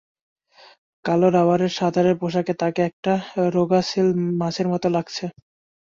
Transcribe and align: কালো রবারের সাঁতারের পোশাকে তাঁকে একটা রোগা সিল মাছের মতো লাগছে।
কালো 1.05 1.27
রবারের 1.31 1.71
সাঁতারের 1.77 2.15
পোশাকে 2.21 2.53
তাঁকে 2.61 2.81
একটা 2.89 3.13
রোগা 3.55 3.81
সিল 3.89 4.07
মাছের 4.39 4.67
মতো 4.67 4.87
লাগছে। 4.95 5.25